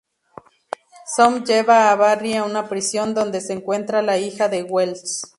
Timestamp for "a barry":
1.91-2.33